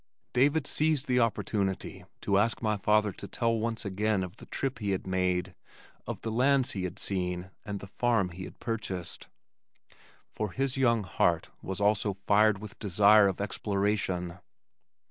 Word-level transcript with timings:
David 0.33 0.65
seized 0.65 1.05
the 1.07 1.19
opportunity 1.19 2.05
to 2.21 2.39
ask 2.39 2.59
my 2.59 2.75
father 2.75 3.11
to 3.11 3.27
tell 3.27 3.59
once 3.59 3.85
again 3.85 4.23
of 4.23 4.37
the 4.37 4.47
trip 4.47 4.79
he 4.79 4.89
had 4.89 5.05
made, 5.05 5.53
of 6.07 6.21
the 6.21 6.31
lands 6.31 6.71
he 6.71 6.85
had 6.85 6.97
seen, 6.97 7.51
and 7.65 7.79
the 7.79 7.85
farm 7.85 8.29
he 8.29 8.45
had 8.45 8.59
purchased, 8.59 9.27
for 10.31 10.53
his 10.53 10.75
young 10.75 11.03
heart 11.03 11.49
was 11.61 11.79
also 11.79 12.13
fired 12.13 12.57
with 12.57 12.79
desire 12.79 13.27
of 13.27 13.39
exploration. 13.39 14.39